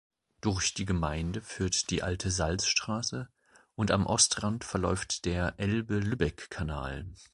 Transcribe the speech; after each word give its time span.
Durch 0.41 0.73
die 0.73 0.85
Gemeinde 0.85 1.41
führt 1.43 1.91
die 1.91 2.01
Alte 2.01 2.31
Salzstraße 2.31 3.29
und 3.75 3.91
am 3.91 4.07
Ostrand 4.07 4.63
verläuft 4.63 5.25
der 5.25 5.53
Elbe-Lübeck-Kanal. 5.57 7.05